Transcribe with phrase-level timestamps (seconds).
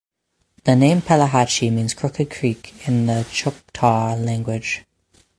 [0.63, 4.83] The name Pelahatchie means "Crooked Creek" in the Choctaw language.